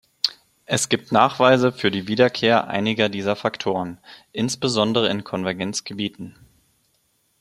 Es 0.65 0.89
gibt 0.89 1.11
Nachweise 1.11 1.71
für 1.71 1.91
die 1.91 2.07
Wiederkehr 2.07 2.67
einiger 2.67 3.07
dieser 3.07 3.35
Faktoren, 3.35 3.99
insbesondere 4.31 5.07
in 5.09 5.23
Konvergenzgebieten. 5.23 6.33